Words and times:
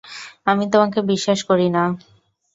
আমি 0.47 0.63
তোমাকে 0.73 0.99
বিশ্বাস 1.11 1.39
করি 1.49 1.67
না। 1.69 1.83